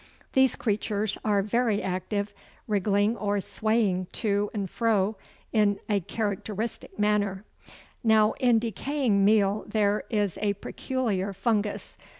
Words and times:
These 0.33 0.55
creatures 0.55 1.19
are 1.23 1.43
very 1.43 1.79
active, 1.79 2.33
wriggling 2.65 3.15
or 3.15 3.39
swaying 3.39 4.07
to 4.13 4.49
and 4.51 4.67
fro 4.67 5.15
in 5.53 5.79
a 5.87 5.99
characteristic 5.99 6.97
manner. 6.97 7.45
Now 8.03 8.31
in 8.39 8.57
decaying 8.57 9.23
meal 9.23 9.63
there 9.67 10.05
is 10.09 10.39
a 10.41 10.53
peculiar 10.53 11.33
fungus. 11.33 11.99